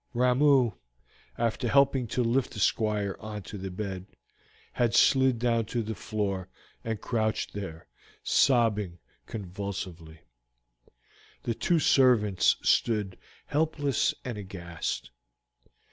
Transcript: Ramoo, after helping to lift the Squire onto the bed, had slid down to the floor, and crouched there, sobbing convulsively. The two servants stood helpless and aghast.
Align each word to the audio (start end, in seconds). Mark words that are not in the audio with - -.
Ramoo, 0.15 0.71
after 1.37 1.67
helping 1.69 2.07
to 2.07 2.23
lift 2.23 2.53
the 2.53 2.59
Squire 2.59 3.15
onto 3.19 3.55
the 3.59 3.69
bed, 3.69 4.07
had 4.73 4.95
slid 4.95 5.37
down 5.37 5.65
to 5.65 5.83
the 5.83 5.93
floor, 5.93 6.49
and 6.83 6.99
crouched 6.99 7.53
there, 7.53 7.85
sobbing 8.23 8.97
convulsively. 9.27 10.21
The 11.43 11.53
two 11.53 11.77
servants 11.77 12.55
stood 12.63 13.15
helpless 13.49 14.15
and 14.25 14.39
aghast. 14.39 15.11